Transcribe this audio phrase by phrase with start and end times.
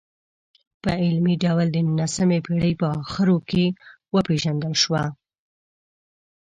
[0.81, 3.65] په علمي ډول د نولسمې پېړۍ په اخرو کې
[4.15, 5.03] وپېژندل شوه.